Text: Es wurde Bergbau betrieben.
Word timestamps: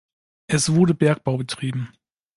Es 0.47 0.71
wurde 0.73 0.95
Bergbau 0.95 1.37
betrieben. 1.37 1.93